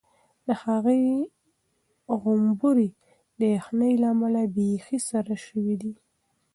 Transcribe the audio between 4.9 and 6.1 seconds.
سره شوي وو.